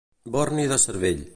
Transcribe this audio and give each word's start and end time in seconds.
Borni 0.35 0.65
de 0.71 0.79
cervell. 0.87 1.23